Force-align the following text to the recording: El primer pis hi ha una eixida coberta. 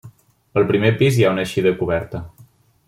El 0.61 0.65
primer 0.71 0.89
pis 1.01 1.19
hi 1.21 1.27
ha 1.27 1.35
una 1.37 1.47
eixida 1.49 1.77
coberta. 1.83 2.25